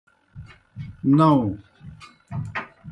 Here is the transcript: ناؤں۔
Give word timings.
ناؤں۔ 1.17 1.41